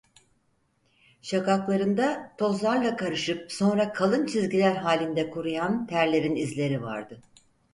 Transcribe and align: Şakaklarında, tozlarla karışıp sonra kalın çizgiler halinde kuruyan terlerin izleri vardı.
Şakaklarında, 1.21 2.33
tozlarla 2.37 2.95
karışıp 2.95 3.51
sonra 3.51 3.93
kalın 3.93 4.25
çizgiler 4.25 4.75
halinde 4.75 5.29
kuruyan 5.29 5.87
terlerin 5.87 6.35
izleri 6.35 6.81
vardı. 6.81 7.21